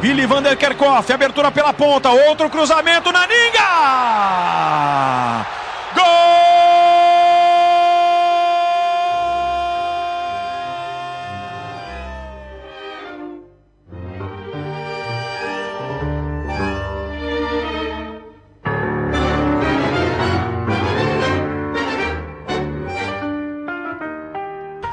[0.00, 3.68] Willi Vander Kerkhoff, abertura pela ponta, outro cruzamento na Ninga!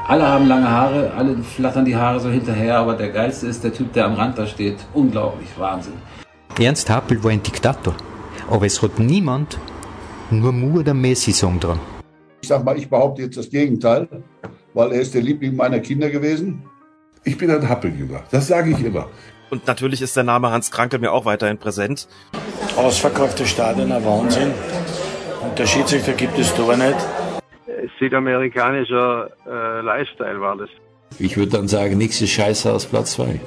[0.08, 3.72] Alle haben lange Haare, alle flattern die Haare so hinterher, aber der geilste ist der
[3.72, 4.76] Typ, der am Rand da steht.
[4.94, 5.94] Unglaublich, Wahnsinn.
[6.60, 7.92] Ernst Happel war ein Diktator,
[8.48, 9.58] aber es hat niemand
[10.30, 11.80] nur Mu oder Messi-Song dran.
[12.40, 14.06] Ich sag mal, ich behaupte jetzt das Gegenteil,
[14.74, 16.62] weil er ist der Liebling meiner Kinder gewesen.
[17.24, 19.08] Ich bin ein Happeljünger, das sage ich immer.
[19.50, 22.06] Und natürlich ist der Name Hans Krankel mir auch weiterhin präsent.
[22.76, 24.52] Ausverkaufte Stadion, ein Wahnsinn.
[25.42, 26.96] Und der Schiedsrichter gibt es da nicht
[27.98, 30.70] südamerikanischer äh, Lifestyle war das.
[31.18, 33.40] Ich würde dann sagen, nichts ist scheiße aus Platz 2.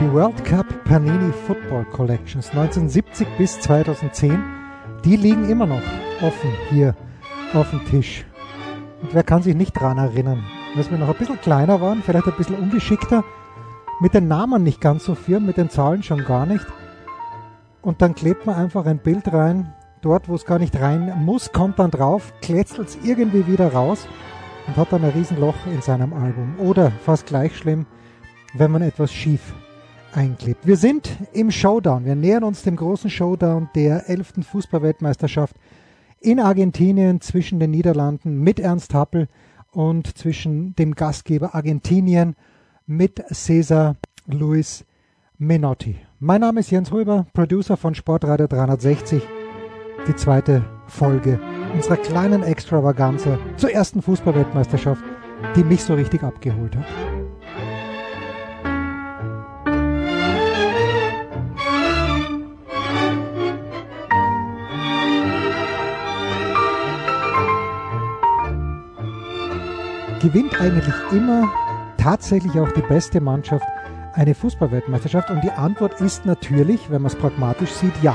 [0.00, 4.42] Die World Cup Panini Football Collections 1970 bis 2010,
[5.04, 5.82] die liegen immer noch
[6.20, 6.94] offen hier
[7.54, 8.24] auf dem Tisch.
[9.00, 10.44] Und wer kann sich nicht dran erinnern,
[10.76, 13.24] dass wir noch ein bisschen kleiner waren, vielleicht ein bisschen ungeschickter,
[14.02, 16.66] mit den Namen nicht ganz so firm, mit den Zahlen schon gar nicht.
[17.82, 21.52] Und dann klebt man einfach ein Bild rein, dort wo es gar nicht rein muss,
[21.52, 24.08] kommt dann drauf, klätzelt es irgendwie wieder raus
[24.66, 26.56] und hat dann ein Riesenloch in seinem Album.
[26.58, 27.86] Oder fast gleich schlimm,
[28.54, 29.54] wenn man etwas schief
[30.12, 30.66] einklebt.
[30.66, 32.04] Wir sind im Showdown.
[32.04, 34.44] Wir nähern uns dem großen Showdown der 11.
[34.50, 35.54] Fußballweltmeisterschaft
[36.18, 39.28] in Argentinien zwischen den Niederlanden mit Ernst Happel
[39.70, 42.34] und zwischen dem Gastgeber Argentinien
[42.96, 44.84] mit Cesar Luis
[45.38, 45.96] Menotti.
[46.18, 49.22] Mein Name ist Jens Huber, Producer von Sportradio 360.
[50.06, 51.40] Die zweite Folge
[51.72, 55.02] unserer kleinen Extravaganza zur ersten Fußballweltmeisterschaft,
[55.56, 56.84] die mich so richtig abgeholt hat.
[70.20, 71.50] Gewinnt eigentlich immer
[72.02, 73.64] tatsächlich auch die beste Mannschaft
[74.14, 75.30] eine Fußballweltmeisterschaft?
[75.30, 78.14] Und die Antwort ist natürlich, wenn man es pragmatisch sieht, ja.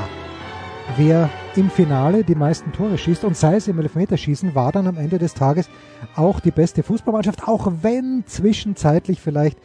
[0.97, 4.97] Wer im Finale die meisten Tore schießt und sei es im Elfmeterschießen, war dann am
[4.97, 5.69] Ende des Tages
[6.15, 9.57] auch die beste Fußballmannschaft, auch wenn zwischenzeitlich vielleicht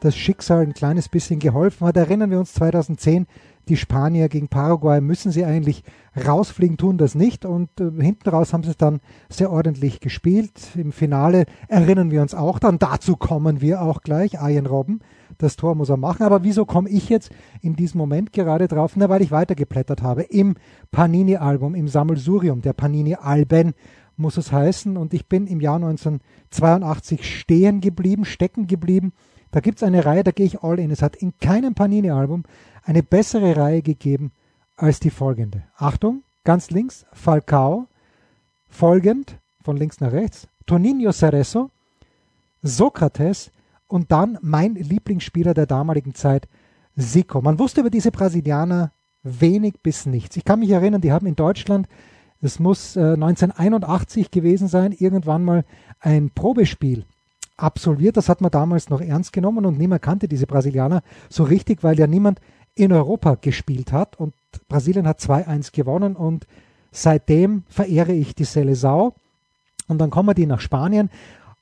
[0.00, 1.96] das Schicksal ein kleines bisschen geholfen hat.
[1.96, 3.26] Erinnern wir uns 2010
[3.68, 5.84] die Spanier gegen Paraguay müssen sie eigentlich
[6.16, 7.44] rausfliegen, tun das nicht.
[7.44, 10.52] Und äh, hinten raus haben sie es dann sehr ordentlich gespielt.
[10.74, 12.78] Im Finale erinnern wir uns auch dann.
[12.78, 14.34] Dazu kommen wir auch gleich.
[14.34, 15.00] Ian Robben,
[15.36, 16.22] das Tor muss er machen.
[16.22, 17.30] Aber wieso komme ich jetzt
[17.60, 18.92] in diesem Moment gerade drauf?
[18.96, 20.56] Na, weil ich weitergeplättert habe im
[20.90, 23.74] Panini-Album, im Sammelsurium der Panini-Alben
[24.18, 24.96] muss es heißen.
[24.96, 29.12] Und ich bin im Jahr 1982 stehen geblieben, stecken geblieben.
[29.50, 30.90] Da gibt es eine Reihe, da gehe ich all in.
[30.90, 32.44] Es hat in keinem Panini-Album
[32.84, 34.32] eine bessere Reihe gegeben
[34.76, 35.64] als die folgende.
[35.76, 37.86] Achtung, ganz links Falcao,
[38.68, 41.70] folgend von links nach rechts Toninho Cerezo,
[42.62, 43.50] Sokrates
[43.86, 46.46] und dann mein Lieblingsspieler der damaligen Zeit,
[46.96, 47.40] Zico.
[47.40, 48.92] Man wusste über diese Brasilianer
[49.22, 50.36] wenig bis nichts.
[50.36, 51.88] Ich kann mich erinnern, die haben in Deutschland,
[52.40, 55.64] es muss äh, 1981 gewesen sein, irgendwann mal
[56.00, 57.04] ein Probespiel
[57.56, 58.16] absolviert.
[58.16, 61.98] Das hat man damals noch ernst genommen und niemand kannte diese Brasilianer so richtig, weil
[61.98, 62.40] ja niemand
[62.74, 64.34] in Europa gespielt hat und
[64.68, 66.46] Brasilien hat 2-1 gewonnen und
[66.92, 69.12] seitdem verehre ich die Seleção
[69.88, 71.10] und dann kommen die nach Spanien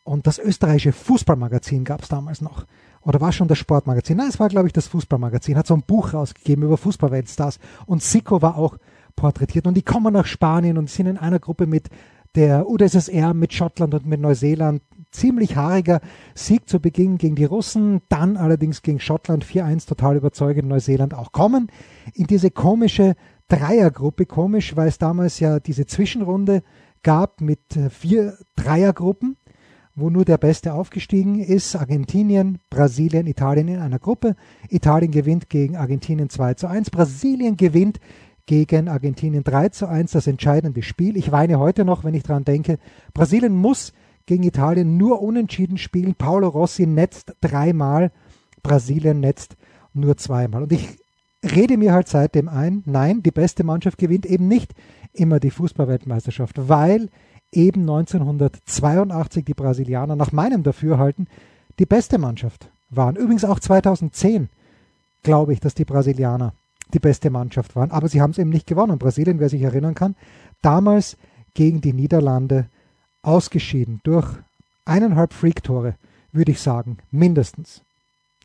[0.04, 2.66] und das österreichische Fußballmagazin gab es damals noch.
[3.02, 4.16] Oder war schon das Sportmagazin?
[4.16, 5.56] Nein, es war, glaube ich, das Fußballmagazin.
[5.56, 7.60] Hat so ein Buch rausgegeben über Fußballweltstars.
[7.86, 8.78] Und Sico war auch
[9.16, 9.66] porträtiert.
[9.66, 11.88] Und die kommen nach Spanien und sind in einer Gruppe mit
[12.34, 16.00] der UdSSR, mit Schottland und mit Neuseeland ziemlich haariger
[16.34, 21.32] Sieg zu Beginn gegen die Russen, dann allerdings gegen Schottland 4-1 total überzeugend, Neuseeland auch
[21.32, 21.68] kommen.
[22.14, 23.14] In diese komische
[23.48, 26.62] Dreiergruppe, komisch, weil es damals ja diese Zwischenrunde
[27.02, 29.36] gab mit äh, vier Dreiergruppen,
[29.94, 31.76] wo nur der Beste aufgestiegen ist.
[31.76, 34.34] Argentinien, Brasilien, Italien in einer Gruppe.
[34.68, 36.90] Italien gewinnt gegen Argentinien 2 zu 1.
[36.90, 38.00] Brasilien gewinnt
[38.46, 41.16] gegen Argentinien 3 zu 1, das entscheidende Spiel.
[41.16, 42.78] Ich weine heute noch, wenn ich daran denke.
[43.12, 43.92] Brasilien muss
[44.24, 46.14] gegen Italien nur unentschieden spielen.
[46.14, 48.10] Paolo Rossi netzt dreimal,
[48.62, 49.56] Brasilien netzt
[49.94, 50.62] nur zweimal.
[50.62, 50.88] Und ich
[51.42, 54.72] rede mir halt seitdem ein, nein, die beste Mannschaft gewinnt eben nicht
[55.12, 57.08] immer die Fußballweltmeisterschaft, weil
[57.52, 61.26] eben 1982 die Brasilianer nach meinem Dafürhalten
[61.78, 63.16] die beste Mannschaft waren.
[63.16, 64.48] Übrigens auch 2010
[65.22, 66.52] glaube ich, dass die Brasilianer
[66.94, 67.90] die beste Mannschaft waren.
[67.90, 68.98] Aber sie haben es eben nicht gewonnen.
[68.98, 70.14] Brasilien, wer sich erinnern kann,
[70.62, 71.16] damals
[71.54, 72.66] gegen die Niederlande
[73.22, 74.28] ausgeschieden durch
[74.84, 75.96] eineinhalb Freak-Tore,
[76.32, 77.82] würde ich sagen, mindestens.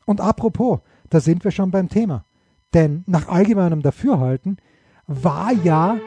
[0.06, 0.80] Und apropos,
[1.10, 2.24] da sind wir schon beim Thema.
[2.74, 4.56] Denn nach allgemeinem Dafürhalten
[5.06, 5.98] war ja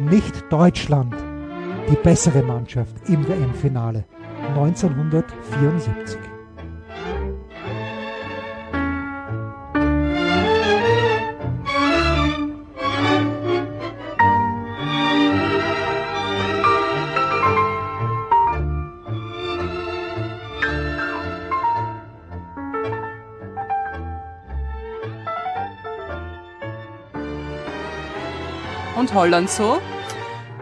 [0.00, 1.14] nicht Deutschland
[1.90, 4.04] die bessere Mannschaft im WM-Finale
[4.54, 6.33] 1974.
[29.14, 29.78] Holland so?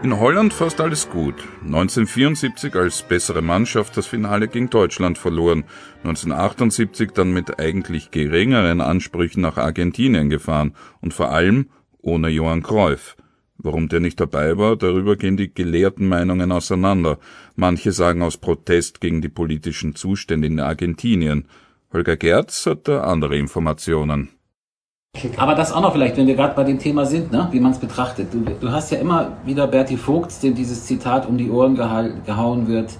[0.03, 1.33] In Holland fast alles gut.
[1.63, 5.63] 1974 als bessere Mannschaft das Finale gegen Deutschland verloren,
[6.03, 11.69] 1978 dann mit eigentlich geringeren Ansprüchen nach Argentinien gefahren und vor allem
[12.01, 13.15] ohne Johann Cruyff.
[13.57, 17.17] Warum der nicht dabei war, darüber gehen die gelehrten Meinungen auseinander.
[17.55, 21.47] Manche sagen aus Protest gegen die politischen Zustände in Argentinien.
[21.91, 24.29] Holger Gerz hat da andere Informationen.
[25.37, 27.71] Aber das auch noch vielleicht, wenn wir gerade bei dem Thema sind, ne, wie man
[27.71, 28.33] es betrachtet.
[28.33, 32.67] Du, du, hast ja immer wieder Berti Vogts, dem dieses Zitat um die Ohren gehauen
[32.67, 32.93] wird.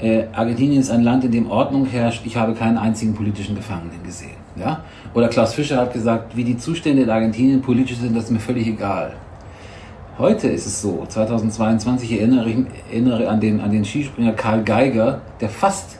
[0.00, 2.22] Äh, Argentinien ist ein Land, in dem Ordnung herrscht.
[2.26, 4.36] Ich habe keinen einzigen politischen Gefangenen gesehen.
[4.56, 4.82] Ja?
[5.14, 8.40] Oder Klaus Fischer hat gesagt, wie die Zustände in Argentinien politisch sind, das ist mir
[8.40, 9.12] völlig egal.
[10.18, 12.56] Heute ist es so, 2022 erinnere ich
[12.90, 15.98] erinnere an den, an den Skispringer Karl Geiger, der fast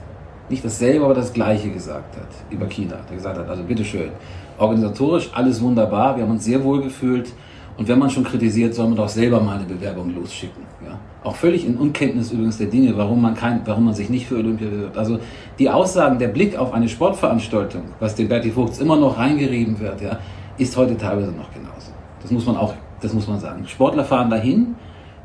[0.49, 2.97] nicht dasselbe, aber das Gleiche gesagt hat über China.
[3.09, 4.11] Der gesagt hat, also bitteschön,
[4.59, 7.33] organisatorisch alles wunderbar, wir haben uns sehr wohl gefühlt.
[7.79, 10.63] Und wenn man schon kritisiert, soll man doch selber mal eine Bewerbung losschicken.
[10.83, 10.99] Ja?
[11.23, 14.37] Auch völlig in Unkenntnis übrigens der Dinge, warum man, kein, warum man sich nicht für
[14.37, 14.97] Olympia bewirbt.
[14.97, 15.19] Also
[15.59, 20.01] die Aussagen, der Blick auf eine Sportveranstaltung, was dem Berti Vogts immer noch reingerieben wird,
[20.01, 20.19] ja,
[20.57, 21.93] ist heute teilweise noch genauso.
[22.23, 23.67] Das muss man auch, das muss man sagen.
[23.67, 24.77] Sportler fahren dahin,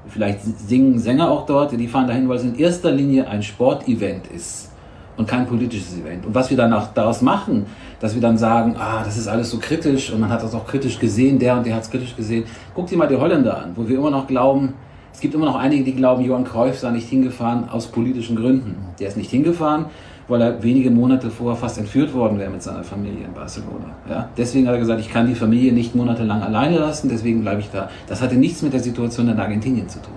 [0.07, 4.27] vielleicht singen Sänger auch dort, die fahren dahin, weil es in erster Linie ein Sportevent
[4.27, 4.70] ist
[5.17, 6.25] und kein politisches Event.
[6.25, 7.65] Und was wir dann auch daraus machen,
[7.99, 10.65] dass wir dann sagen, ah, das ist alles so kritisch und man hat das auch
[10.65, 12.45] kritisch gesehen, der und der hat es kritisch gesehen.
[12.73, 14.73] Guck dir mal die Holländer an, wo wir immer noch glauben,
[15.13, 18.75] es gibt immer noch einige, die glauben, Johann Cruyff sei nicht hingefahren aus politischen Gründen.
[18.99, 19.85] Der ist nicht hingefahren,
[20.27, 23.95] weil er wenige Monate vorher fast entführt worden wäre mit seiner Familie in Barcelona.
[24.09, 24.29] Ja?
[24.37, 27.69] Deswegen hat er gesagt, ich kann die Familie nicht monatelang alleine lassen, deswegen bleibe ich
[27.69, 27.89] da.
[28.07, 30.15] Das hatte nichts mit der Situation in Argentinien zu tun.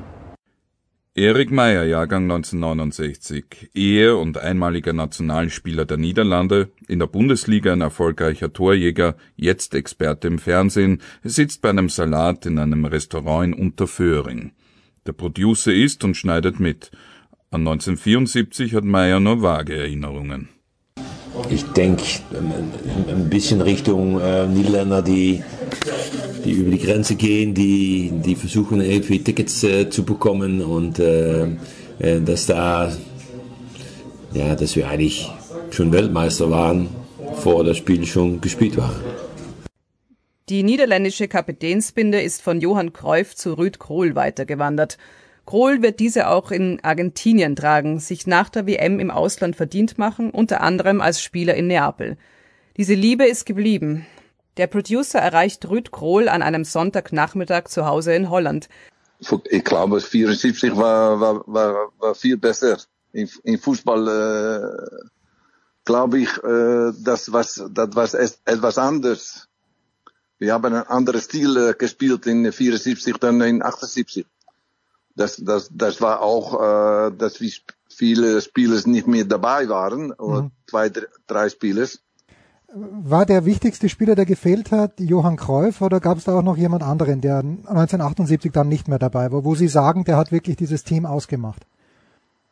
[1.17, 8.53] Erik Meyer, Jahrgang 1969, Ehe und einmaliger Nationalspieler der Niederlande, in der Bundesliga ein erfolgreicher
[8.53, 14.55] Torjäger, jetzt Experte im Fernsehen, sitzt bei einem Salat in einem Restaurant in Unterföhring.
[15.07, 16.91] Der Producer ist und schneidet mit.
[17.53, 20.49] An 1974 hat Meyer nur vage Erinnerungen.
[21.49, 22.03] Ich denke
[23.09, 25.45] ein bisschen Richtung äh, Niederländer, die,
[26.45, 31.45] die über die Grenze gehen, die, die versuchen irgendwie Tickets äh, zu bekommen und äh,
[31.99, 32.93] äh, dass da,
[34.33, 35.31] ja, dass wir eigentlich
[35.71, 36.89] schon Weltmeister waren,
[37.35, 38.95] vor das Spiel schon gespielt war.
[40.51, 44.99] Die niederländische Kapitänsbinde ist von Johann Cruyff zu Rüd Krohl weitergewandert.
[45.47, 50.31] Krohl wird diese auch in Argentinien tragen, sich nach der WM im Ausland verdient machen,
[50.31, 52.17] unter anderem als Spieler in Neapel.
[52.77, 54.07] Diese Liebe ist geblieben.
[54.57, 58.69] Der Producer erreicht Rüd Krohl an einem Sonntagnachmittag zu Hause in Holland.
[59.51, 62.79] Ich glaube, 74 war, war, war, war viel besser.
[63.13, 65.07] In, in Fußball äh,
[65.85, 68.09] glaube ich, äh, das, was, das war
[68.45, 69.49] etwas anders.
[70.39, 74.27] Wir haben einen anderen Stil äh, gespielt in 74 dann in 78
[75.17, 77.53] das, das, das war auch, äh, dass wie
[77.89, 80.51] viele Spieler nicht mehr dabei waren, oder mhm.
[80.69, 80.91] zwei,
[81.27, 81.89] drei Spieler.
[82.77, 86.57] War der wichtigste Spieler, der gefehlt hat, Johann Cruyff, oder gab es da auch noch
[86.57, 90.57] jemand anderen, der 1978 dann nicht mehr dabei war, wo Sie sagen, der hat wirklich
[90.57, 91.63] dieses Team ausgemacht?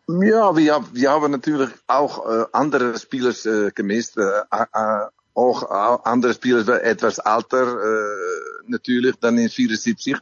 [0.06, 5.98] Ja, wir, wir haben natürlich auch äh, andere Spieler äh, gemisst, äh, äh, auch äh,
[6.04, 10.16] andere Spieler etwas älter äh, natürlich, dann in 74.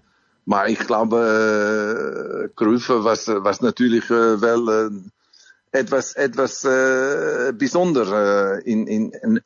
[0.47, 4.69] Maar ich glaube, äh, Krüfe, was, was natürlich äh, wel
[5.73, 6.63] äh, etwas, etwas
[7.55, 9.41] besonder äh, in, in, in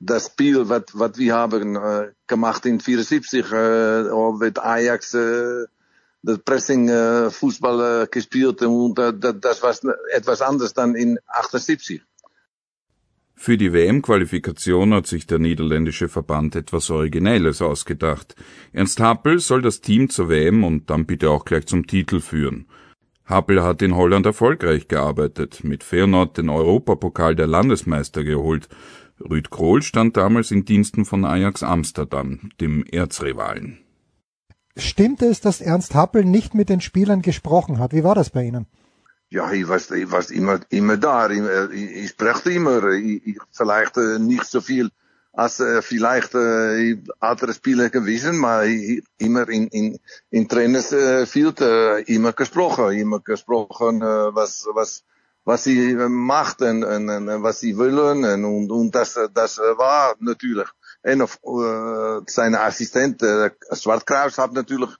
[0.00, 4.02] das Spiel, was, was wir haben äh, gemacht in 74, äh,
[4.38, 5.66] mit Ajax, äh,
[6.22, 9.74] das Pressing äh, Fußball äh, gespielt und äh, das war
[10.12, 12.02] etwas anderes dann in 78.
[13.34, 18.36] Für die WM-Qualifikation hat sich der niederländische Verband etwas Originelles ausgedacht.
[18.72, 22.66] Ernst Happel soll das Team zur WM und dann bitte auch gleich zum Titel führen.
[23.24, 28.68] Happel hat in Holland erfolgreich gearbeitet, mit Feyenoord den Europapokal der Landesmeister geholt.
[29.20, 33.78] Rüd Krohl stand damals in Diensten von Ajax Amsterdam, dem Erzrivalen.
[34.76, 37.92] Stimmt es, dass Ernst Happel nicht mit den Spielern gesprochen hat?
[37.92, 38.66] Wie war das bei Ihnen?
[39.28, 41.28] Ja, ich war, ich war immer, immer da.
[41.30, 41.40] Ich,
[41.72, 42.84] ich, spreche immer.
[42.88, 44.90] Ich, ich, vielleicht äh, nicht so viel
[45.32, 49.98] als äh, vielleicht äh, andere Spieler gewesen, aber ich, immer in, in,
[50.30, 50.94] in Trainers
[51.30, 52.92] Field äh, immer gesprochen.
[52.92, 55.04] Immer gesprochen, äh, was, was,
[55.44, 58.44] was sie machten und, und was sie wollen.
[58.44, 60.68] Und, und das, das war natürlich.
[61.04, 61.26] En äh,
[62.26, 64.90] seine Assistent, äh, Zwartkraus, hat natürlich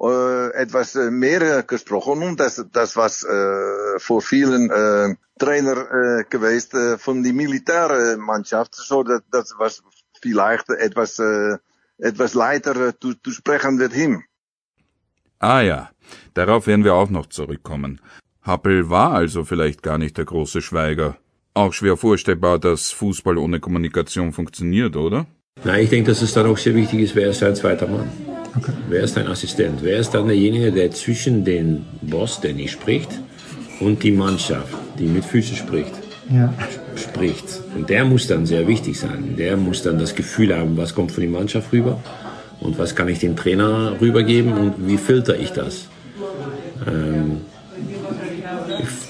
[0.00, 6.94] äh, etwas mehr gesprochen und das, das was äh, vor vielen äh, Trainer äh, gewesen
[6.94, 9.82] äh, von die Militärmannschaft, so dass das was
[10.22, 11.56] vielleicht etwas äh,
[11.98, 14.22] etwas leichter zu, zu sprechen mit ihm.
[15.40, 15.90] Ah ja,
[16.34, 18.00] darauf werden wir auch noch zurückkommen.
[18.48, 21.18] Happel war also vielleicht gar nicht der große Schweiger.
[21.52, 25.26] Auch schwer vorstellbar, dass Fußball ohne Kommunikation funktioniert, oder?
[25.64, 28.08] Nein, ich denke, dass es dann auch sehr wichtig ist, wer ist dein zweiter Mann?
[28.56, 28.72] Okay.
[28.88, 29.80] Wer ist dein Assistent?
[29.82, 33.10] Wer ist dann derjenige, der zwischen den Boss, der nicht spricht,
[33.80, 35.92] und die Mannschaft, die mit Füßen spricht,
[36.30, 36.54] ja.
[36.96, 37.60] spricht?
[37.76, 39.34] Und der muss dann sehr wichtig sein.
[39.36, 42.02] Der muss dann das Gefühl haben, was kommt von der Mannschaft rüber
[42.60, 45.88] und was kann ich dem Trainer rübergeben und wie filter ich das?
[46.86, 47.17] Ähm,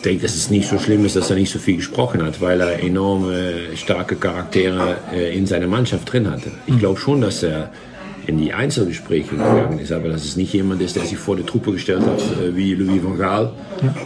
[0.09, 2.61] denke, dass es nicht so schlimm ist, dass er nicht so viel gesprochen hat, weil
[2.61, 6.51] er enorme starke Charaktere äh, in seiner Mannschaft drin hatte.
[6.67, 6.79] Ich hm.
[6.79, 7.71] glaube schon, dass er
[8.27, 11.45] in die Einzelgespräche gegangen ist, aber dass es nicht jemand ist, der sich vor die
[11.45, 13.53] Truppe gestellt hat, äh, wie Louis van Gaal,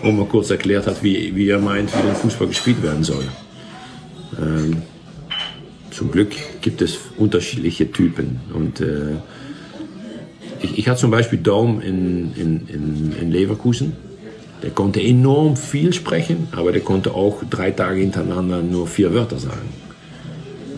[0.03, 3.25] und mal kurz erklärt hat, wie, wie er meint, wie der Fußball gespielt werden soll.
[4.41, 4.83] Ähm,
[5.91, 6.33] zum Glück
[6.63, 9.17] gibt es unterschiedliche Typen und äh,
[10.63, 13.93] ich, ich hatte zum Beispiel Daum in, in, in, in Leverkusen
[14.63, 19.39] der konnte enorm viel sprechen, aber der konnte auch drei Tage hintereinander nur vier Wörter
[19.39, 19.69] sagen.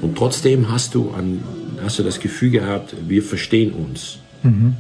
[0.01, 1.43] Und trotzdem hast du, an,
[1.83, 4.19] hast du das Gefühl gehabt, wir verstehen uns.
[4.43, 4.77] Mhm.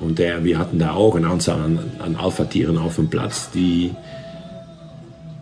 [0.00, 3.90] Und der, wir hatten da auch eine Anzahl an, an Alpha-Tieren auf dem Platz, die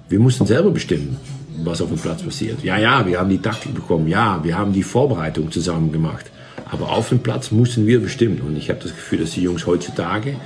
[0.09, 1.17] wir mussten selber bestimmen,
[1.65, 2.63] was auf dem Platz passiert.
[2.63, 4.07] Ja, ja, wir haben die Taktik bekommen.
[4.07, 6.31] Ja, wir haben die Vorbereitung zusammen gemacht.
[6.71, 8.41] Aber auf dem Platz mussten wir bestimmen.
[8.41, 10.37] Und ich habe das Gefühl, dass die Jungs heutzutage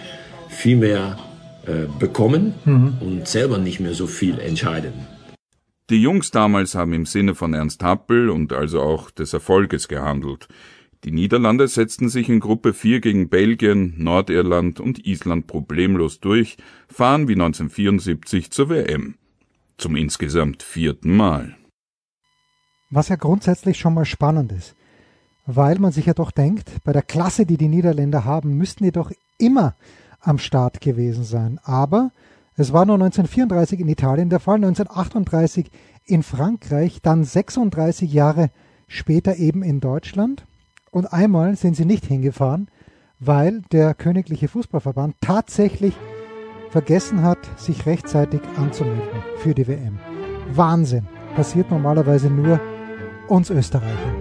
[0.49, 1.19] viel mehr
[1.67, 2.95] äh, bekommen mhm.
[3.01, 4.93] und selber nicht mehr so viel entscheiden.
[5.91, 10.47] Die Jungs damals haben im Sinne von Ernst Happel und also auch des Erfolges gehandelt.
[11.03, 17.27] Die Niederlande setzten sich in Gruppe 4 gegen Belgien, Nordirland und Island problemlos durch, fahren
[17.27, 19.17] wie 1974 zur WM.
[19.79, 21.57] Zum insgesamt vierten Mal.
[22.91, 24.77] Was ja grundsätzlich schon mal spannend ist,
[25.47, 28.93] weil man sich ja doch denkt, bei der Klasse, die die Niederländer haben, müssten die
[28.93, 29.75] doch immer
[30.21, 31.59] am Start gewesen sein.
[31.63, 32.11] Aber
[32.57, 35.71] es war nur 1934 in Italien der Fall, 1938
[36.05, 38.51] in Frankreich, dann 36 Jahre
[38.87, 40.45] später eben in Deutschland.
[40.91, 42.69] Und einmal sind sie nicht hingefahren,
[43.19, 45.95] weil der Königliche Fußballverband tatsächlich
[46.71, 49.99] vergessen hat, sich rechtzeitig anzumelden für die WM.
[50.53, 51.07] Wahnsinn.
[51.35, 52.61] Passiert normalerweise nur
[53.29, 54.20] uns Österreichern.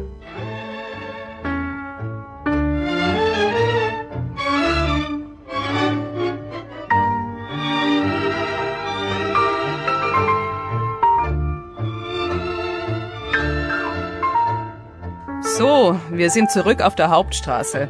[16.19, 17.87] Wir sind zurück auf der Hauptstraße.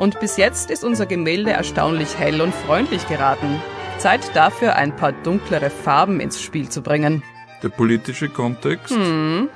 [0.00, 3.62] Und bis jetzt ist unser Gemälde erstaunlich hell und freundlich geraten.
[3.98, 7.22] Zeit dafür, ein paar dunklere Farben ins Spiel zu bringen.
[7.62, 8.94] Der politische Kontext?
[8.94, 9.48] Hm.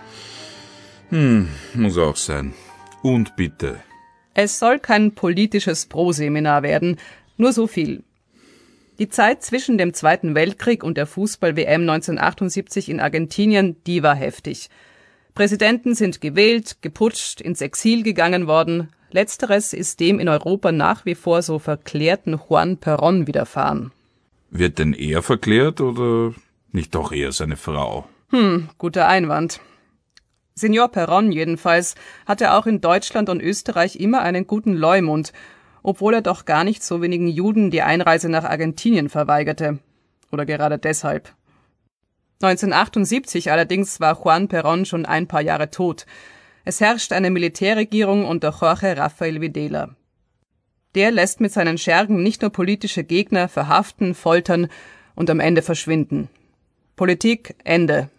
[1.11, 2.55] Hm, muss auch sein.
[3.02, 3.81] Und bitte.
[4.35, 6.99] Es soll kein politisches Pro-Seminar werden,
[7.37, 8.05] nur so viel.
[8.99, 14.71] Die Zeit zwischen dem Zweiten Weltkrieg und der Fußball-WM 1978 in Argentinien, die war heftig.
[15.35, 18.89] Präsidenten sind gewählt, geputscht, ins Exil gegangen worden.
[19.11, 23.93] Letzteres ist dem in Europa nach wie vor so verklärten Juan Perón widerfahren.
[24.51, 26.35] Wird denn er verklärt oder
[26.71, 28.07] nicht doch eher seine Frau?
[28.31, 29.61] Hm, guter Einwand.
[30.55, 31.95] Signor Perón jedenfalls
[32.27, 35.33] hatte auch in Deutschland und Österreich immer einen guten Leumund,
[35.83, 39.79] obwohl er doch gar nicht so wenigen Juden die Einreise nach Argentinien verweigerte.
[40.31, 41.35] Oder gerade deshalb.
[42.43, 46.07] 1978 allerdings war Juan Perón schon ein paar Jahre tot.
[46.65, 49.97] Es herrscht eine Militärregierung unter Jorge Rafael Videla.
[50.95, 54.69] Der lässt mit seinen Schergen nicht nur politische Gegner verhaften, foltern
[55.15, 56.29] und am Ende verschwinden.
[56.97, 58.11] Politik Ende.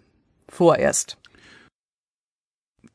[0.50, 1.18] Vorerst.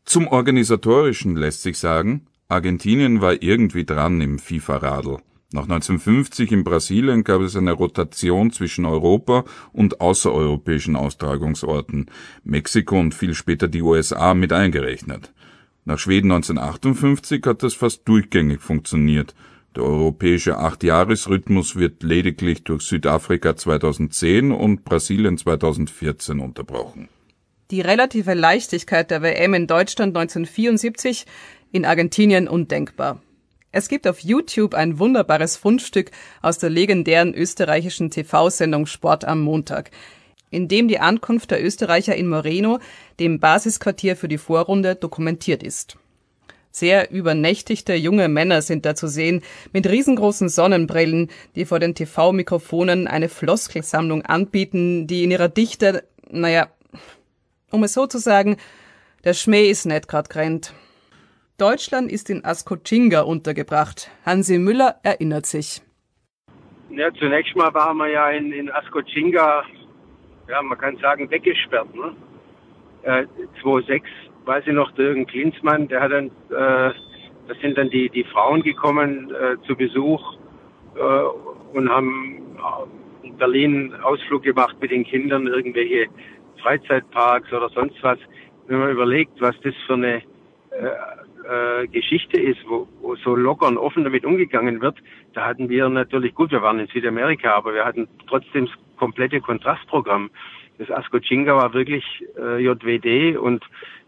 [0.04, 5.18] Zum Organisatorischen lässt sich sagen, Argentinien war irgendwie dran im FIFA-Radl.
[5.50, 12.10] Nach 1950 in Brasilien gab es eine Rotation zwischen Europa und außereuropäischen Austragungsorten,
[12.44, 15.32] Mexiko und viel später die USA mit eingerechnet.
[15.86, 19.34] Nach Schweden 1958 hat das fast durchgängig funktioniert.
[19.74, 27.08] Der europäische Achtjahresrhythmus wird lediglich durch Südafrika 2010 und Brasilien 2014 unterbrochen.
[27.70, 31.24] Die relative Leichtigkeit der WM in Deutschland 1974,
[31.72, 33.22] in Argentinien undenkbar.
[33.70, 36.10] Es gibt auf YouTube ein wunderbares Fundstück
[36.40, 39.90] aus der legendären österreichischen TV-Sendung Sport am Montag,
[40.48, 42.78] in dem die Ankunft der Österreicher in Moreno,
[43.20, 45.98] dem Basisquartier für die Vorrunde, dokumentiert ist.
[46.70, 49.42] Sehr übernächtigte junge Männer sind da zu sehen,
[49.74, 56.68] mit riesengroßen Sonnenbrillen, die vor den TV-Mikrofonen eine Floskelsammlung anbieten, die in ihrer Dichte, naja,
[57.70, 58.56] um es so zu sagen,
[59.24, 60.72] der Schmäh ist nicht grad grennt.
[61.58, 64.12] Deutschland ist in Ascochinga untergebracht.
[64.24, 65.82] Hansi Müller erinnert sich.
[66.88, 69.64] Ja, zunächst mal waren wir ja in, in Ascochinga,
[70.48, 71.92] ja, man kann sagen, weggesperrt.
[71.96, 72.14] Ne?
[73.02, 73.26] Äh,
[73.60, 74.08] 2006,
[74.44, 76.30] weiß ich noch, der Jürgen Klinsmann, der hat dann, äh,
[77.48, 80.36] da sind dann die, die Frauen gekommen äh, zu Besuch
[80.94, 82.56] äh, und haben
[83.22, 86.06] in Berlin Ausflug gemacht mit den Kindern, irgendwelche
[86.62, 88.18] Freizeitparks oder sonst was.
[88.68, 90.22] Wenn man überlegt, was das für eine
[91.48, 94.96] äh, Geschichte ist, wo, wo so locker und offen damit umgegangen wird,
[95.34, 99.40] da hatten wir natürlich, gut, wir waren in Südamerika, aber wir hatten trotzdem das komplette
[99.40, 100.30] Kontrastprogramm.
[100.78, 102.04] Das Ascochinga war wirklich
[102.38, 103.64] äh, JWD und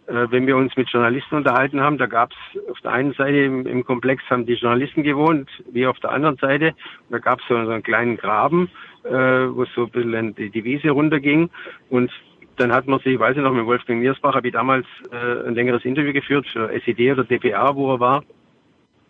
[0.07, 3.39] äh, wenn wir uns mit Journalisten unterhalten haben, da gab es auf der einen Seite
[3.39, 6.75] im, im, Komplex haben die Journalisten gewohnt, wie auf der anderen Seite.
[7.09, 8.71] Und da gab es so, so einen kleinen Graben,
[9.05, 11.51] äh, wo so ein bisschen die, die Wiese runterging
[11.91, 12.11] und
[12.57, 15.55] dann hat man sich, weiß ich noch, mit Wolfgang Niersbach habe ich damals äh, ein
[15.55, 18.25] längeres Interview geführt für SED oder DPA, wo er war.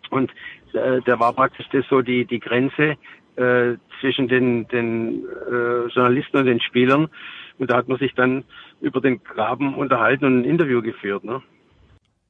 [0.09, 0.31] Und
[0.73, 2.97] äh, da war praktisch das so die, die Grenze
[3.35, 7.09] äh, zwischen den, den äh, Journalisten und den Spielern.
[7.57, 8.43] Und da hat man sich dann
[8.81, 11.23] über den Graben unterhalten und ein Interview geführt.
[11.23, 11.41] Ne?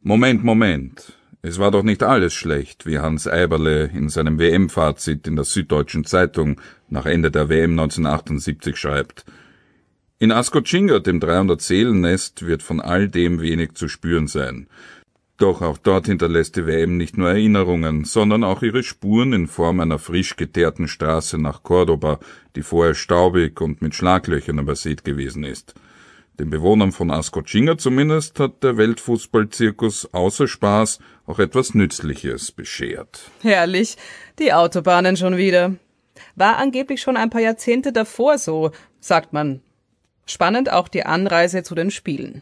[0.02, 1.18] Moment, Moment.
[1.44, 6.06] Es war doch nicht alles schlecht, wie Hans Eiberle in seinem WM-Fazit in der Süddeutschen
[6.06, 9.26] Zeitung nach Ende der WM 1978 schreibt.
[10.22, 14.68] In Ascochinga, dem 300-Seelen-Nest, wird von all dem wenig zu spüren sein.
[15.38, 19.80] Doch auch dort hinterlässt die WM nicht nur Erinnerungen, sondern auch ihre Spuren in Form
[19.80, 22.20] einer frisch geteerten Straße nach Cordoba,
[22.56, 25.74] die vorher staubig und mit Schlaglöchern übersät gewesen ist.
[26.40, 33.32] Den Bewohnern von Ascochinga zumindest hat der Weltfußballzirkus außer Spaß auch etwas Nützliches beschert.
[33.42, 33.98] Herrlich,
[34.38, 35.78] die Autobahnen schon wieder.
[36.36, 39.62] War angeblich schon ein paar Jahrzehnte davor so, sagt man
[40.32, 42.42] Spannend auch die Anreise zu den Spielen.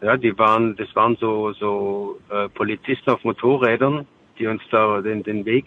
[0.00, 4.06] Ja, die waren, das waren so, so äh, Polizisten auf Motorrädern,
[4.38, 5.66] die uns da den, den Weg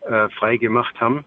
[0.00, 1.26] äh, frei gemacht haben.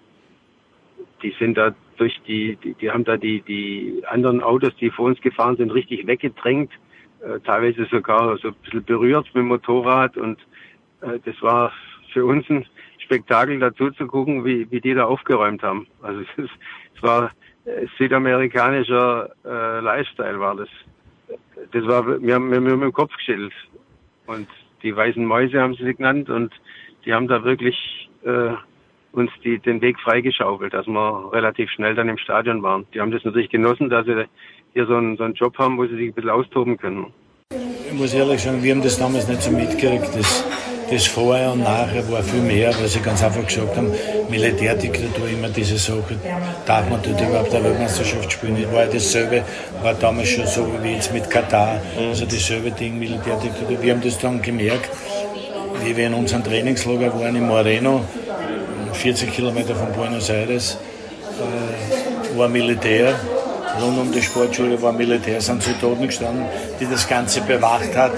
[1.21, 5.05] Die sind da durch die, die, die haben da die, die anderen Autos, die vor
[5.05, 6.71] uns gefahren sind, richtig weggedrängt,
[7.21, 10.39] äh, teilweise sogar so ein bisschen berührt mit dem Motorrad und
[11.01, 11.71] äh, das war
[12.13, 12.65] für uns ein
[12.97, 15.85] Spektakel dazu zu gucken, wie, wie die da aufgeräumt haben.
[16.01, 16.49] Also es,
[16.95, 17.31] es war
[17.97, 20.69] südamerikanischer äh, Lifestyle war das.
[21.71, 23.53] Das war, wir haben, wir haben im Kopf geschüttelt.
[24.27, 24.47] Und
[24.83, 26.53] die weißen Mäuse haben sie genannt und
[27.05, 28.51] die haben da wirklich äh,
[29.11, 32.85] uns die, den Weg freigeschaukelt, dass wir relativ schnell dann im Stadion waren.
[32.93, 34.25] Die haben das natürlich genossen, dass sie
[34.73, 37.13] hier so einen, so einen Job haben, wo sie sich ein bisschen austoben können.
[37.51, 40.15] Ich muss ehrlich sagen, wir haben das damals nicht so mitgekriegt.
[40.15, 43.91] Das das Vorher und Nachher war viel mehr, weil sie ganz einfach gesagt haben,
[44.29, 46.17] Militärdiktatur immer diese Sache,
[46.65, 48.61] darf man dort überhaupt eine Weltmeisterschaft spielen?
[48.61, 49.43] Das war ja dasselbe,
[49.81, 53.81] war damals schon so wie jetzt mit Katar, also dasselbe Ding, Militärdiktatur.
[53.81, 54.89] Wir haben das dann gemerkt,
[55.83, 58.01] wie wir in unserem Trainingslager waren in Moreno,
[58.93, 60.77] 40 Kilometer von Buenos Aires,
[61.39, 63.13] äh, war Militär,
[63.81, 66.45] rund um die Sportschule war Militär, sind Soldaten gestanden,
[66.79, 68.11] die das Ganze bewacht hat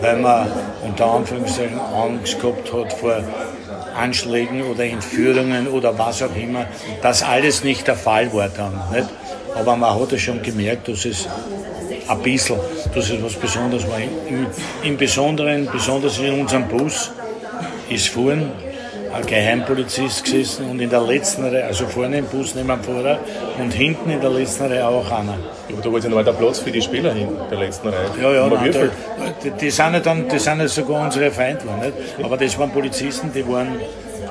[0.00, 0.48] weil man
[0.82, 3.22] unter Anführungszeichen Angst gehabt hat vor
[3.96, 6.66] Anschlägen oder Entführungen oder was auch immer.
[7.02, 8.74] Das alles nicht der Fall war dann.
[8.92, 9.08] Nicht?
[9.54, 11.26] Aber man hat ja schon gemerkt, dass es
[12.08, 12.56] ein bisschen,
[12.94, 13.98] dass es was Besonderes war.
[13.98, 14.46] Im,
[14.82, 17.10] Im Besonderen, besonders in unserem Bus,
[17.88, 18.50] ist ein
[19.26, 23.18] Geheimpolizist gesessen und in der letzten Reihe, also vorne im Bus neben dem Fahrer
[23.58, 25.38] und hinten in der letzten Reihe auch einer.
[25.68, 28.10] Aber da war ja noch der Platz für die Spieler hinten, der letzten Reihe.
[28.20, 28.80] Ja, ja, nein, da,
[29.42, 32.24] die, die, sind ja dann, die sind ja sogar unsere Feinde nicht?
[32.24, 33.80] Aber das waren Polizisten, die waren,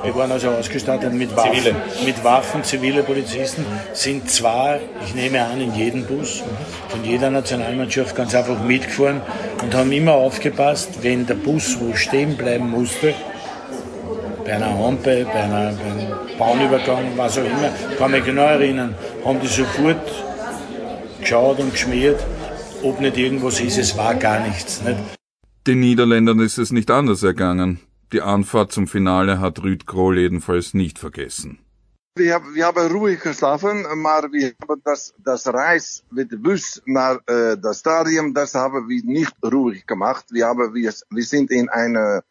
[0.04, 1.54] die waren also ausgestattet mit Waffen.
[1.54, 1.74] Zivile.
[2.04, 6.42] Mit Waffen, zivile Polizisten sind zwar, ich nehme an, in jedem Bus
[6.88, 9.20] von jeder Nationalmannschaft ganz einfach mitgefahren
[9.62, 13.14] und haben immer aufgepasst, wenn der Bus wo stehen bleiben musste,
[14.46, 19.40] bei einer Ampel, bei einer, bei Bahnübergang, was auch immer, kann mich genau erinnern, haben
[19.40, 20.06] die sofort
[21.20, 22.24] geschaut und geschmiert,
[22.82, 24.82] ob nicht irgendwas ist, es war gar nichts.
[24.82, 24.98] Nicht?
[25.66, 27.80] Den Niederländern ist es nicht anders ergangen.
[28.12, 31.58] Die Anfahrt zum Finale hat Rüd Kroll jedenfalls nicht vergessen.
[32.14, 36.80] Wir haben, wir haben ruhig geschlafen, maar wir haben das, das Reis mit dem Bus
[36.86, 40.24] nach äh, das Stadion, das haben wir nicht ruhig gemacht.
[40.30, 42.22] Wir, haben, wir, wir sind in eine,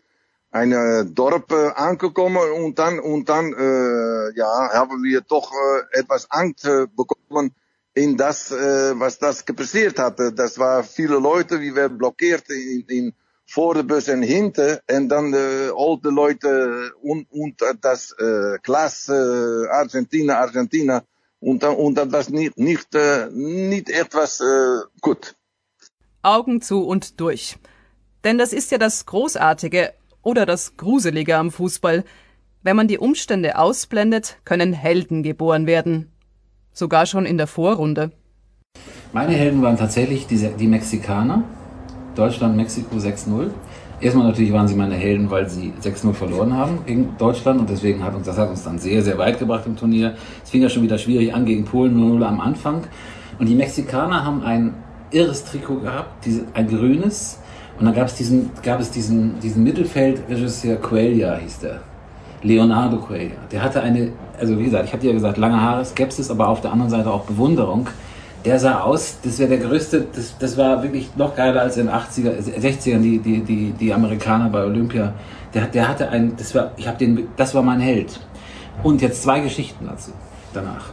[0.56, 6.32] eine Dorp äh, angekommen und dann, und dann äh, ja, haben wir doch äh, etwas
[6.32, 7.54] Angst äh, bekommen
[7.94, 10.32] in das, äh, was das passiert hatte.
[10.32, 13.14] Das war viele Leute, wir werden blockiert in, in
[13.46, 14.82] voor de bus en hinten.
[14.86, 21.04] En dan de oude Leute und, und das äh, Klasse äh, Argentina, Argentina.
[21.40, 24.46] Und, und das war nicht, nicht, äh, nicht etwas äh,
[25.02, 25.36] gut.
[26.22, 27.58] Augen zu und durch.
[28.24, 29.94] Denn das ist ja das Großartige
[30.26, 32.04] oder das Gruselige am Fußball.
[32.64, 36.12] Wenn man die Umstände ausblendet, können Helden geboren werden.
[36.74, 38.12] Sogar schon in der Vorrunde.
[39.14, 41.44] Meine Helden waren tatsächlich die, die Mexikaner,
[42.16, 43.52] Deutschland, Mexiko 6-0.
[44.02, 48.04] Erstmal natürlich waren sie meine Helden, weil sie 6-0 verloren haben gegen Deutschland und deswegen
[48.04, 50.16] hat uns das hat uns dann sehr, sehr weit gebracht im Turnier.
[50.44, 52.82] Es fing ja schon wieder schwierig an gegen Polen 0-0 am Anfang.
[53.38, 54.74] Und die Mexikaner haben ein
[55.12, 57.40] irres Trikot gehabt, diese, ein grünes.
[57.80, 61.82] Und dann gab es diesen, gab es diesen, diesen Mittelfeldregisseur Coelia, hieß der.
[62.42, 63.38] Leonardo Coelia.
[63.52, 66.48] Der hatte eine, also wie gesagt, ich habe dir ja gesagt, lange Haare, Skepsis, aber
[66.48, 67.88] auf der anderen Seite auch Bewunderung
[68.46, 71.88] der sah aus, das wäre der größte, das, das war wirklich noch geiler als in
[71.88, 75.14] den 80er, 60ern die, die, die, die Amerikaner bei Olympia.
[75.54, 78.20] Der, der hatte ein, das war, ich habe den, das war mein Held.
[78.84, 80.12] Und jetzt zwei Geschichten dazu,
[80.54, 80.92] danach.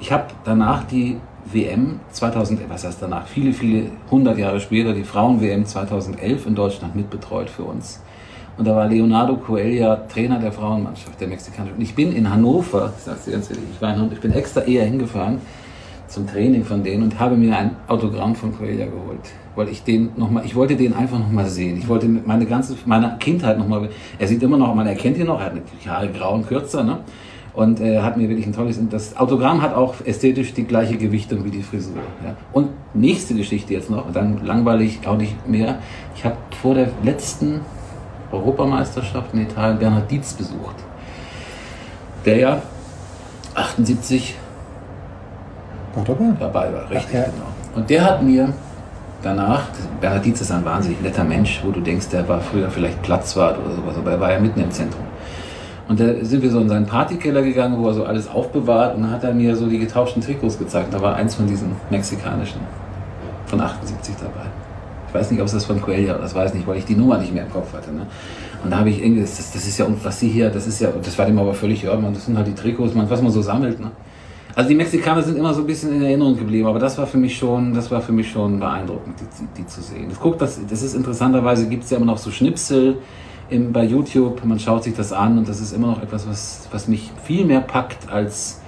[0.00, 1.18] Ich habe danach die
[1.52, 6.94] WM 2000, was heißt danach, viele, viele hundert Jahre später, die Frauen-WM 2011 in Deutschland
[6.94, 8.00] mitbetreut für uns.
[8.56, 11.76] Und da war Leonardo Coelia Trainer der Frauenmannschaft der mexikanischen.
[11.76, 14.20] Und ich bin in Hannover, ich sag's dir ganz ehrlich, ich, war in Hannover, ich
[14.20, 15.38] bin extra eher hingefahren,
[16.08, 19.20] zum Training von denen und habe mir ein Autogramm von Coelia geholt,
[19.54, 21.78] weil ich den noch mal, ich wollte den einfach noch mal sehen.
[21.78, 23.88] Ich wollte meine ganze, meine Kindheit noch mal.
[24.18, 26.82] Er sieht immer noch, man erkennt ihn noch, er hat natürlich Haare grau und kürzer,
[26.82, 26.98] ne?
[27.52, 28.78] Und er äh, hat mir wirklich ein tolles.
[28.90, 31.96] Das Autogramm hat auch ästhetisch die gleiche Gewichtung wie die Frisur.
[32.24, 32.36] Ja.
[32.52, 35.78] Und nächste Geschichte jetzt noch, dann langweilig auch nicht mehr.
[36.14, 37.60] Ich habe vor der letzten
[38.32, 40.76] Europameisterschaft in Italien Bernhard Dietz besucht,
[42.24, 42.62] der ja
[43.54, 44.36] 78
[45.94, 46.24] war dabei?
[46.38, 47.22] Dabei war, richtig, ja.
[47.24, 47.46] genau.
[47.74, 48.52] Und der hat mir
[49.22, 49.64] danach,
[50.00, 53.58] Bernhard Dietz ist ein wahnsinnig netter Mensch, wo du denkst, der war früher vielleicht Platzwart
[53.58, 55.04] oder sowas, aber er war ja mitten im Zentrum.
[55.90, 59.02] Und da sind wir so in seinen Partykeller gegangen, wo er so alles aufbewahrt und
[59.02, 60.94] dann hat er mir so die getauschten Trikots gezeigt.
[60.94, 62.60] Da war eins von diesen mexikanischen
[63.46, 64.46] von 78 dabei.
[65.08, 66.94] Ich weiß nicht, ob es das von Coelho oder das weiß nicht, weil ich die
[66.94, 67.92] Nummer nicht mehr im Kopf hatte.
[67.92, 68.06] Ne?
[68.62, 70.90] Und da habe ich irgendwie, das, das ist ja, was sie hier, das ist ja,
[71.02, 73.80] das war dem aber völlig, ja, das sind halt die Trikots, was man so sammelt.
[73.80, 73.90] Ne?
[74.54, 77.18] Also die Mexikaner sind immer so ein bisschen in Erinnerung geblieben, aber das war für
[77.18, 80.06] mich schon, das war für mich schon beeindruckend, die, die zu sehen.
[80.08, 82.98] Das, guckt, das, das ist interessanterweise, gibt es ja immer noch so Schnipsel
[83.50, 86.68] im, bei YouTube, man schaut sich das an und das ist immer noch etwas, was,
[86.70, 88.60] was mich viel mehr packt als,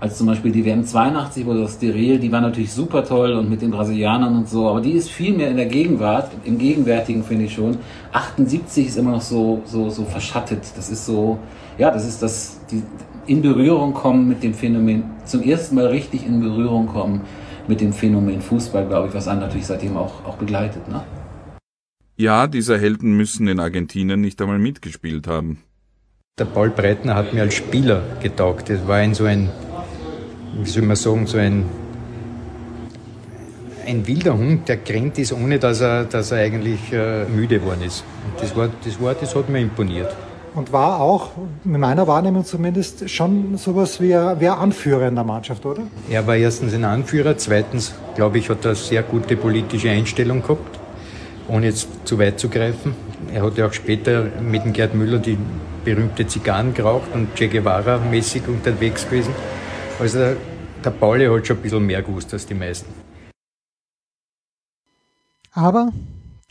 [0.00, 3.48] als zum Beispiel die WM 82, wo das Steril, die war natürlich super toll und
[3.48, 7.24] mit den Brasilianern und so, aber die ist viel mehr in der Gegenwart, im Gegenwärtigen
[7.24, 7.78] finde ich schon.
[8.12, 11.38] 78 ist immer noch so, so, so verschattet, das ist so,
[11.78, 12.82] ja, das ist das, die,
[13.26, 17.22] in Berührung kommen mit dem Phänomen, zum ersten Mal richtig in Berührung kommen
[17.66, 20.88] mit dem Phänomen Fußball, glaube ich, was einen natürlich seitdem auch, auch begleitet.
[20.88, 21.02] Ne?
[22.20, 25.62] Ja, diese Helden müssen in Argentinien nicht einmal mitgespielt haben.
[26.36, 28.68] Der Paul Breitner hat mir als Spieler getaugt.
[28.68, 29.48] Das war ein so ein,
[30.60, 31.66] wie soll man sagen, so ein,
[33.86, 37.82] ein wilder Hund, der gerannt ist, ohne dass er, dass er eigentlich äh, müde geworden
[37.86, 38.02] ist.
[38.24, 40.12] Und das, war, das, war, das hat mir imponiert
[40.54, 41.30] und war auch,
[41.64, 45.82] in meiner Wahrnehmung zumindest, schon sowas wie ein, wie ein Anführer in der Mannschaft, oder?
[46.10, 50.42] Er war erstens ein Anführer, zweitens, glaube ich, hat er eine sehr gute politische Einstellung
[50.42, 50.77] gehabt,
[51.48, 52.94] ohne jetzt zu weit zu greifen.
[53.32, 55.38] Er hat ja auch später mit dem Gerd Müller die
[55.84, 59.34] berühmte Zigarren geraucht und Che Guevara-mäßig unterwegs gewesen.
[59.98, 60.36] Also der,
[60.84, 62.92] der Pauli hat schon ein bisschen mehr gewusst als die meisten.
[65.52, 65.92] Aber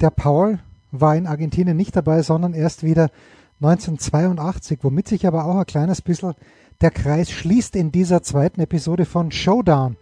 [0.02, 0.60] der Paul
[0.92, 3.10] war in Argentinien nicht dabei, sondern erst wieder
[3.62, 6.34] 1982, womit sich aber auch ein kleines bisschen
[6.82, 9.98] der Kreis schließt in dieser zweiten Episode von Showdown.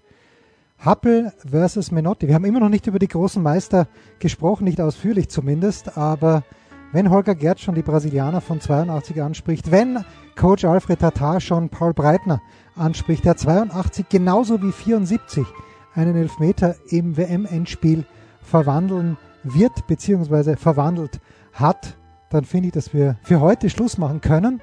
[0.85, 2.27] Happel versus Menotti.
[2.27, 3.87] Wir haben immer noch nicht über die großen Meister
[4.19, 6.43] gesprochen, nicht ausführlich zumindest, aber
[6.91, 11.95] wenn Holger Gerd schon die Brasilianer von 82 anspricht, wenn Coach Alfred Tatar schon Paul
[11.95, 12.39] Breitner
[12.75, 15.43] anspricht, der 82 genauso wie 74
[15.95, 18.05] einen Elfmeter im WM-Endspiel
[18.41, 21.19] verwandeln wird, beziehungsweise verwandelt
[21.53, 21.97] hat,
[22.29, 24.61] dann finde ich, dass wir für heute Schluss machen können.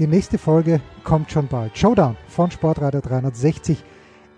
[0.00, 1.78] Die nächste Folge kommt schon bald.
[1.78, 3.84] Showdown von Sportradio 360.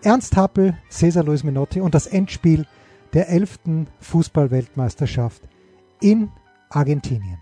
[0.04, 2.66] Ernst Happel, Cesar Luis Minotti und das Endspiel
[3.12, 3.86] der 11.
[4.00, 5.42] Fußballweltmeisterschaft
[6.00, 6.30] in
[6.70, 7.38] Argentinien.